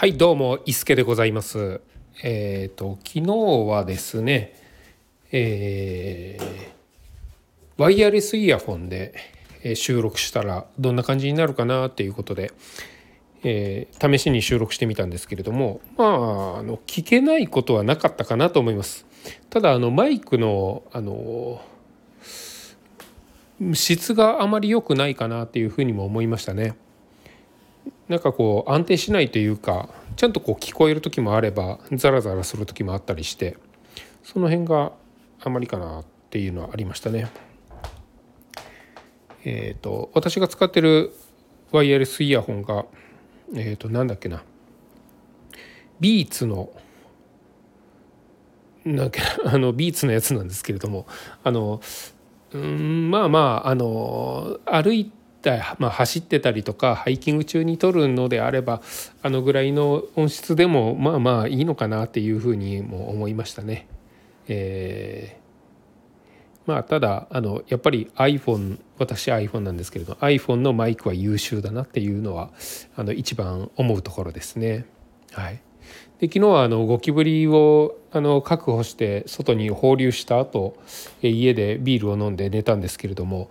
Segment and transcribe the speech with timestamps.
[0.00, 1.82] はいどうも伊助でございます
[2.22, 3.34] えっ、ー、と昨日
[3.68, 4.54] はですね
[5.30, 6.42] えー、
[7.76, 9.14] ワイヤレスイヤホンで
[9.74, 12.50] 収録したらどんな感じになるかなっていうことで、
[13.42, 16.08] えー、試しに収録してみたんですけれどもまあ
[16.60, 19.04] あの聞けないことはなかったかなと思います
[19.50, 21.60] ただあのマイクのあの
[23.74, 26.74] 質があまり良くないかなっていうふうにも思いましたね。
[28.08, 33.56] なんかこう安定しないというかちゃんとこう聞こえる時もあればザラザラする時もあったりして
[34.22, 34.92] その辺が
[35.40, 37.30] あまりかなっていうのはありましたね。
[39.44, 41.12] えっ、ー、と私が使ってる
[41.72, 42.84] ワイヤレスイヤホンが
[43.54, 44.42] えっ、ー、となんだっけな
[46.00, 46.70] ビーツの
[48.84, 51.06] なんか あのビーツのやつなんですけれども
[51.42, 51.80] あの
[52.52, 55.10] うんまあまああの歩い
[55.78, 58.82] まあ、走ってたりとかハイキング中に撮るのであれば
[59.22, 63.86] あのぐらいの音質でもまあまあいいのかなっていうふうにも思いましたね。
[64.48, 72.50] えー、まあただあのやっぱり iPhone 私 iPhone なんですけれど iPhone のマイクは優秀だなっていうのは
[72.96, 74.84] あの一番思うところですね。
[75.32, 75.60] はい、
[76.18, 80.76] で昨日はあのゴキブリをあの確保して外に放流した後
[81.22, 83.48] 家でビールを飲んで寝たんですけれども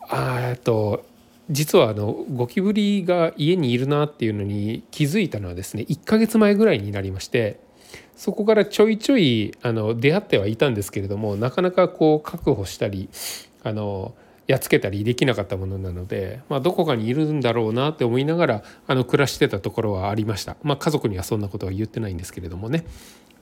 [0.00, 1.04] あと
[1.50, 7.60] 実はあのゴキブリが家にいるなっていうのに気づいたのはですね1ヶ月前ぐらいになりまして
[8.16, 13.08] そこからちょいちょいあの出会ってはいたんですけれどもなかなかこう確保したり
[13.64, 14.14] あの
[14.46, 22.84] やっつけたりできなかったものなので、まあ、どこかにいるんだろうなって思いながらあの暮らしてたところはありました、まあ、家族にはそんなことは言ってないんですけれどもね。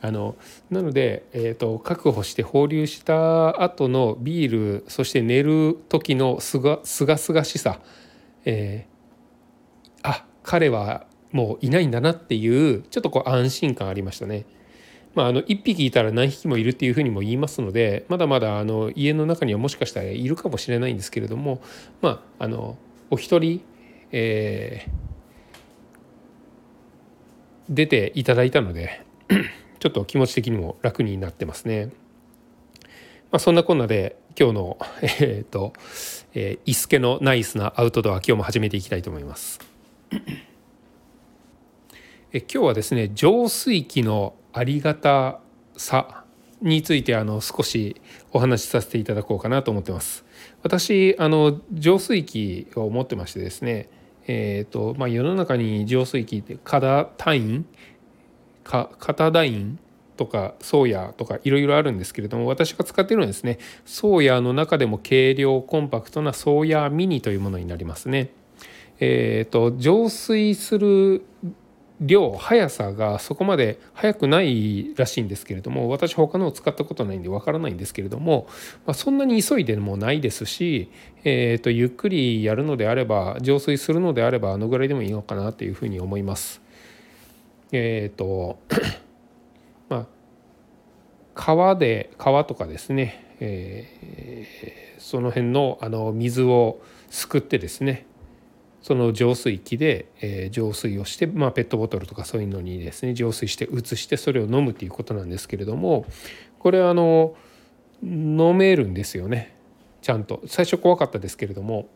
[0.03, 0.37] あの
[0.71, 7.81] なので、えーと、確保して放流した後のビールそして寝る時のすがすがすがしさ、
[8.45, 14.47] えー、あ彼はもういないんだなっていうちょっとこう安心感ありましたね。
[15.15, 21.61] まあ、あの1匹いたら何匹もいるっていうふうにも言いますのでまだまだあの家の中にはもしかしたらいるかもしれないんですけれども
[22.01, 22.79] まああの
[23.11, 23.61] お一人、
[24.13, 24.91] えー、
[27.69, 29.05] 出ていただいたので
[29.81, 31.91] ちょっと気持ち的にも楽になってますね。
[33.31, 35.73] まあ、そんなこんなで今日の えー、っと、
[36.35, 39.59] えー、伊助のナイスなアウトドア今日も始めていきたいと思います。
[42.33, 45.41] え今日はですね浄水器のありがた
[45.77, 46.25] さ
[46.61, 48.01] についてあの少し
[48.33, 50.25] お話しさせていただこうかなと思ってます。
[50.63, 53.89] 私あの浄水器を持ってましてですね
[54.33, 57.65] えーとまあ、世の中に浄水器ってカダ単位
[58.65, 59.79] かカタダイン
[60.17, 68.29] とかソーヤとかいろいろあるんですけれども私が使っているのはですねソーヤの中でも軽量コンパクトなソーヤミニというものになりますね。
[69.03, 71.23] えーと、浄水する
[72.03, 78.47] 量速さがそこまで速くないらしいんですけれども私他のを使ったことないんでわからないんですけれども、
[78.87, 80.91] まあ、そんなに急いでもないですし、
[81.25, 86.61] えーとゆっくりやるのであれば浄水するのであればあのぐらいでもいいのかなというふうに思います。
[87.73, 88.59] えっ、ー、と
[89.89, 90.07] まあ
[91.35, 98.07] 川で川とかですね、えー、その辺のあの水をすくってですね
[98.83, 106.07] その浄水器で、えー、浄水をして、まあ、ペットボトルとかそういうのにですね浄水して移してそれを飲むということなんですけれども
[106.59, 107.35] これあの
[108.03, 109.57] 飲めるんですよね
[110.01, 110.41] ちゃんと。
[110.47, 111.89] 最初怖かったですけれども、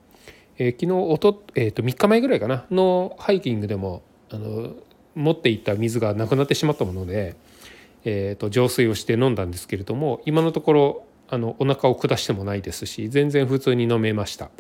[0.58, 4.74] えー、昨日おと,、えー、と3日前ぐらいかなのハイキングでもあの
[5.14, 7.36] 持っていた水がなくなってしまったもので、
[8.04, 14.50] えーと、浄水をして飲んだんですけれども今のところあのお腹を下してもないですし全然普通に飲めました。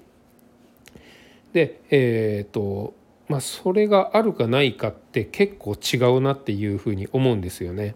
[1.52, 2.94] でえっ、ー、と
[3.28, 7.94] まあそれがあるかないかって結構違うなっていうふうに思うんですよね。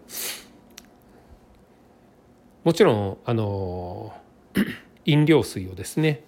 [2.63, 4.13] もちろんあの
[5.05, 6.21] 飲料水をですね、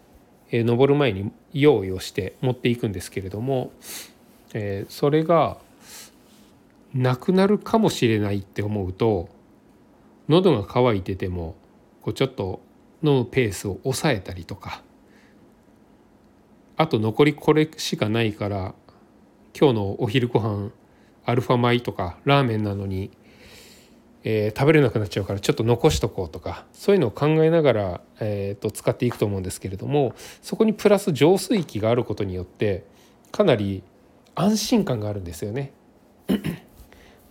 [0.50, 3.72] えー、登る前に用意をして持っていくんですけれども、
[4.53, 5.58] えー、それが
[6.93, 9.29] なくなるかもしれないって思うと
[10.28, 11.55] 喉が渇いてても
[12.02, 12.61] こうちょっと
[13.03, 14.84] 飲むペースを抑えたりとか
[16.78, 18.73] あと残りこれしかないから
[19.58, 20.72] 今日のお昼ご飯
[21.26, 23.11] アルファ米とかラーメンなのに、
[24.23, 32.85] えー、食べれなくなっちゃうからちょっと残しとこうとかそういうのを考えながら、えー、と使っていくと思うんですけれどもそこにプラス浄水器があることによって
[33.32, 33.84] かなり
[34.35, 35.73] 安心感があるんですよね。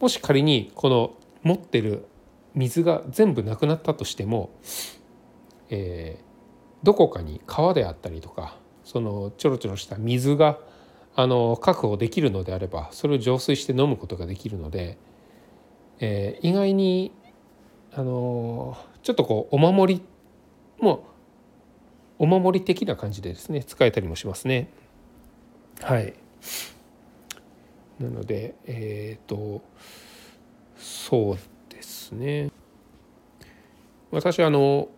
[0.00, 2.06] もし仮にこの持ってる
[2.54, 4.50] 水が全部なくなったとしても、
[5.68, 10.58] えー、どこかに川であったりとかそのちょろちょろした水が
[11.14, 14.98] あの確保できるのであればそれを浄水して飲むことができるので、
[15.98, 17.12] えー、意外に
[17.92, 20.02] あのちょっとこうお守り
[20.80, 21.06] も
[22.18, 24.70] お守り的な感じでですね使えたりもしますね。
[25.82, 26.14] はい
[28.00, 29.62] なのでえっ、ー、と
[30.76, 31.38] そう
[31.68, 32.50] ですね
[34.10, 34.88] 私あの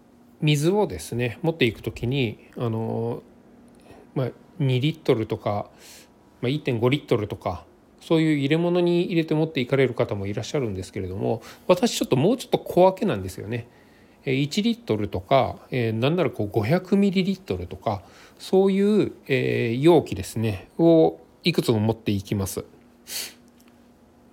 [0.41, 3.23] 水をですね持っていく時にあの、
[4.15, 4.27] まあ、
[4.61, 5.71] 2リットルとか、
[6.41, 7.65] まあ、1.5リットルとか
[8.01, 13.69] そういう入れ物に入れて持っていかれる方もいらっしゃるんですけれども私ちょっともうちょっと小分けなんですよね。
[14.25, 18.03] 1リットルとか、えー、なんならこう500ミリリットルとか
[18.39, 22.65] そういう、えー、容器ですねをいくつも持っていきます。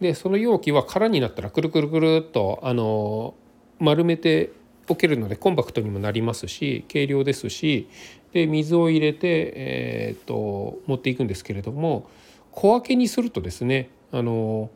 [0.01, 3.33] でその容器は空になったらくるくるくるっとあの
[3.79, 4.51] 丸めて
[4.87, 7.87] おけるのでコンパクトにもなりますし軽量ですし
[8.33, 12.09] で水を入れて、えー、っと持っていくんですけれども
[12.51, 14.69] 小分けにするとですねあの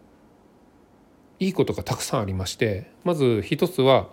[1.40, 4.08] いいことがたくさんありましてまず一つは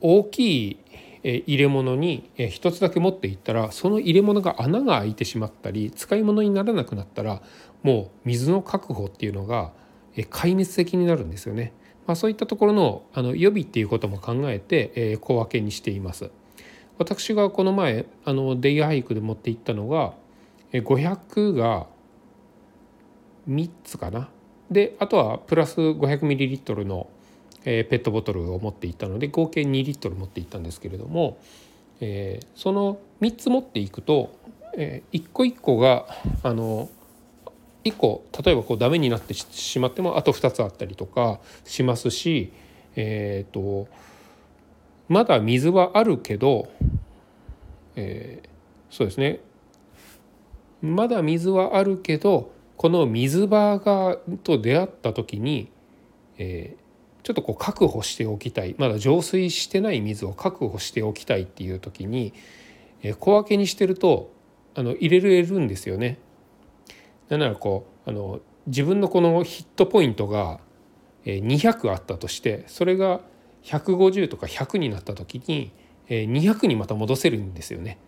[0.00, 0.78] 大きい
[1.22, 7.42] 入れ物に一つだけ持っていったらその入れ物が穴が開いてしまったり使い物にならなくなったら
[7.82, 9.72] もう水の確保っていうのが
[10.16, 11.72] 壊滅的になるんですよね。
[12.06, 16.30] まあ、そういったところのあの予備っていうことも考えて、え、小分けにしています。
[16.98, 20.14] 私がこの前あのデイハイクで持っていったのが
[20.72, 21.86] 500が
[23.48, 24.28] 3つかな
[24.70, 27.08] であとはプラス 500ml の
[27.66, 31.36] えー、ペットボトルを持っていったので合計2リットル持っていったんですけれども、
[32.00, 34.38] えー、その3つ持っていくと、
[34.76, 36.06] えー、1個1個が
[36.42, 36.88] あの
[37.84, 42.52] 1個例えばこうダメになってしまってもあと2つあったりとかしますし、
[42.94, 43.88] えーと、
[45.08, 46.68] まだ水はあるけど、
[47.96, 48.48] えー、
[48.90, 49.40] そうですね。
[50.82, 55.70] まだ水はあるけどこの水場がと出会った時に、
[56.38, 56.85] えー、
[57.26, 62.32] ちょっとこう確保しておきたいまだ浄水してない水を確保しておきたいっていう時に、
[63.18, 64.32] 小分けにしてると
[64.76, 66.18] あの入れれるんですよね。
[67.28, 68.38] なんならこうあの
[68.68, 70.60] 自分のこのヒットポイントが
[71.24, 73.22] 200あったとしてそれが
[73.64, 75.72] 150とか100になった時に
[76.08, 77.98] 200にまた戻せるんですよね。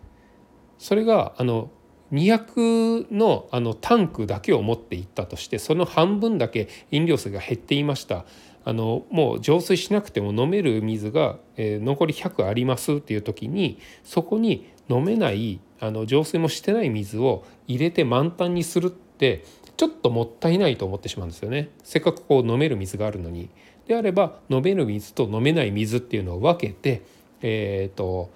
[0.77, 1.71] それがあの
[2.13, 8.25] 200のあのタンクだけを持っていったとしてその半分だけ飲料水が減っていました
[8.69, 19.43] あのもう浄水しなくても飲める水が、えー、残り100ありますっていう時にそこに飲めないあの浄水もしてない水を入れて満タンにするって
[19.75, 21.69] ちょっともったいないと思ってしまうんですよね。
[21.83, 23.49] せっかくこう飲める水があるのに。
[23.87, 27.01] であれば飲める水と飲めない水っていうのを分けて、
[27.41, 28.29] えーと、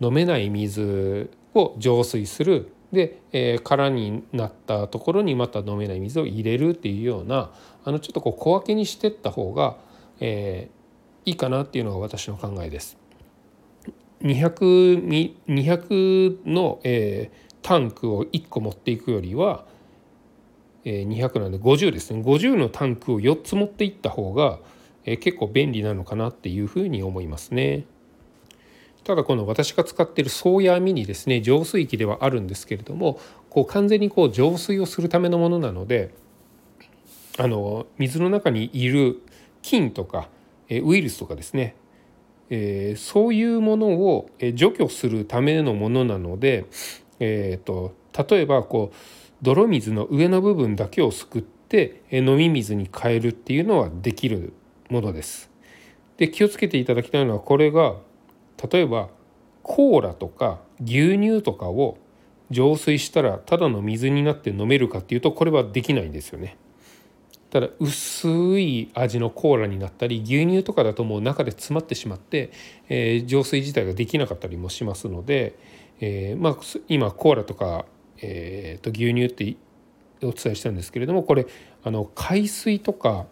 [0.00, 7.50] 飲めない水を浄水するで、えー、空になったところにまた飲めない水を入れるっていうような
[7.84, 9.76] あのちょっとこう小分けにしてった方が、
[10.20, 12.98] えー、いいかなっていうのが私の考えです。
[14.22, 19.64] 200, 200の、えー、タンクを1個持っていくよりは、
[20.84, 24.60] えー、200なんで50ですね50のタンクを4つ持っていった方が、
[25.04, 27.84] えー、結構便利なのかなっていうふうに思いますね。
[29.04, 33.18] ただこの私が使っているソーヤーミニですね浄水器ではあるんですけれども
[33.50, 36.14] こう完全にこう浄水をするためのものなので
[37.38, 39.20] あの水の中にいる
[39.62, 40.28] 菌とか
[40.68, 41.74] ウイルスとかですね、
[42.50, 46.66] えー、そういうものを除去するためのものなので、
[47.20, 47.94] えーと、
[48.28, 48.96] 例えばこう
[49.42, 54.52] 泥水の上の部分だけをすくって飲み水に変えるっていうのはできる
[54.88, 55.50] ものです。
[56.16, 57.96] で気をつけていただきたいのはこれが
[58.70, 59.08] 例えば
[59.62, 61.98] コーラとか牛乳とかを
[62.50, 66.56] 浄水したらただの水になって飲めるかっていうとこれはできないんですよね。
[67.50, 68.28] ただ薄
[68.58, 72.50] い味のコーラになったり牛乳とかだともう中で詰まってしまって、
[72.88, 75.58] えー、浄水自体ができなかったりもしますので、
[76.00, 76.56] えー、まあ、
[76.88, 77.84] 今コーラとか、
[78.22, 79.56] えー、と牛乳って
[80.22, 81.46] お伝えしたんですけれどもこれ
[81.84, 83.26] あの海水とか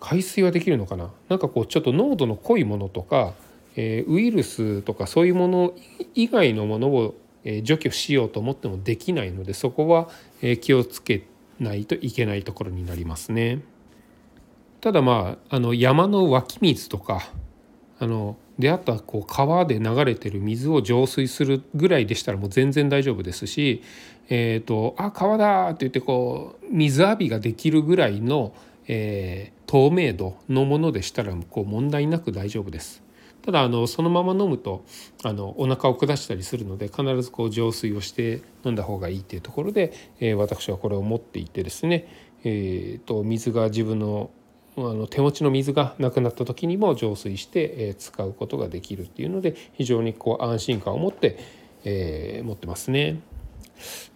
[0.00, 1.10] 海水はできるのかな？
[1.28, 3.32] なんかこうちょっと濃度の濃いものとか、
[3.76, 5.74] えウイルスとかそういうもの
[6.14, 7.14] 以外のものを
[7.62, 10.08] 除去しようと思ってもできないのでそこは
[10.60, 11.24] 気をつけ
[11.58, 13.62] ないといけないところになりますね。
[14.80, 17.30] ただまああの山の湧き水とか
[17.98, 23.82] あの出会ったこう川で流れてる水を浄水するぐらいでしたらもう全然大丈夫ですし
[24.28, 28.54] 「えーと、あ川だ!」って言ってこう水浴びができるぐらいの、
[28.86, 33.02] えー、透明度のものでしたらこう問題なく大丈夫です。
[33.42, 34.84] ただあのそのまま飲むと
[35.22, 42.06] あのお腹を下したりするので必ずこう浄水をして飲んだ方がいいっていうところで、えー、私はこれを持っていてですね、
[42.44, 44.30] えーと、水が自分の
[44.76, 51.38] あの手持ちの水がなくなった時にも浄水して、えー、使うことができるっていうので非常にこう安心感を持って、
[51.84, 53.20] えー、持ってますね。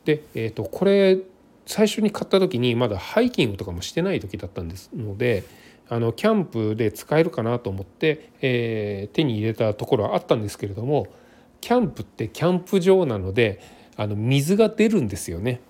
[0.04, 1.18] で、えーとこれ
[1.66, 5.44] 最初に買った時にまだハイキングとかもしてない時だったんですので
[5.88, 11.08] あのキャンプで使えるかなと思って、えー、手に入れたところはあったんですけれども
[11.60, 13.60] キャンプってキャンプ場なので
[13.96, 15.60] あの水が出るんですよね。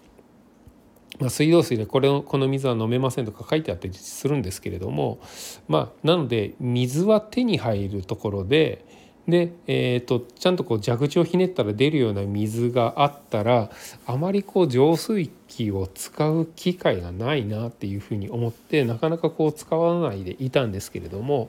[1.21, 5.21] まあ、水道水でこれこの水は飲めませんとか書いてあったりするんですけれども
[5.69, 8.85] まあなので水は手に入るところで
[9.29, 13.71] で、えーと、ちゃんとこう蛇口をひねったら出るような水があったら
[14.07, 21.49] あまりこう浄水器を使う機会がないなっていうふうに思ってなかなかこう使わないでいたんですけれども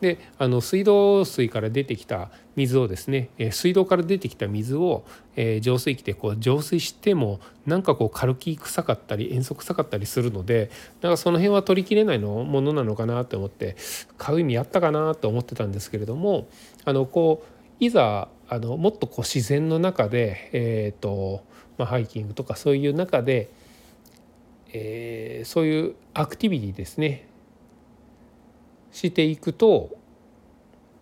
[0.00, 5.04] であの水道水から出てきた水をですね、水道から出てきた水を、
[5.36, 10.70] え浄水器でこう浄水してもなんかこう軽き臭かったり塩素臭かったりするので
[11.02, 13.76] なんかその辺は取りきれないのものなのかなと思って
[14.16, 16.48] 買う意味あったかなと思ってたんですけれども
[16.86, 21.44] あのこういざあのもっとこう自然の中で、えーと
[21.78, 23.50] まあ、ハイキングとかそういう中で、
[24.72, 27.28] えー、そういうアクティビティですね
[28.92, 29.90] していくと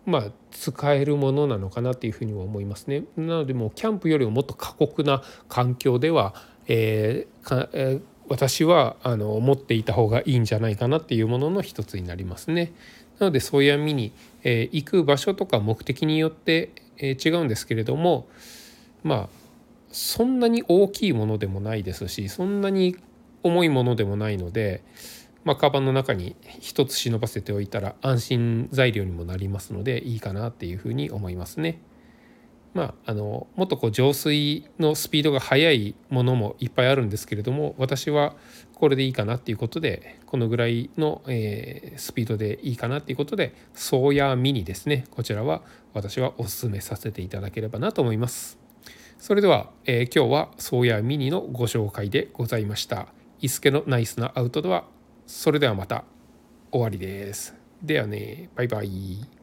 [0.06, 3.04] まあ使えるものなのかなっていうふうにも思いますね。
[3.16, 6.34] なのでもうキャンプよりももっと過酷な環境では、
[6.66, 12.72] えーかえー、私はあの持っていた方がいいんじゃないかなっていうものの一つになりますね。
[13.18, 14.12] なのでそういう意味に、
[14.42, 18.26] えー、行く場所とか目的によって、えー、違うんですけれども
[19.02, 19.43] まあ
[19.94, 22.96] そんなに大きいものでもないですしそんなに
[23.42, 24.82] 重いものでもないので
[25.44, 31.80] まあ、カバンの中に一つ忍ばせておいたら安心材料にもなりますのでいいかなっていうふうに思いますね。
[32.72, 38.34] まあ、あのもっとこう浄水のスピードが速いものもいっぱいあるんですけれども私は
[38.74, 48.63] これでいいかなっていうことでこのぐらいの、えー、スピードでいいかなっていうことでソーヤーミニですねこちらは私はおすすめさせていただければなと思います。
[49.18, 53.08] それでは、えー、今日は宗谷ミニのご紹介でございました。
[53.40, 54.84] 伊助のナイスなアウトドア
[55.26, 56.04] それではまた
[56.70, 57.54] 終わりです。
[57.82, 59.33] ではね、バイバイ。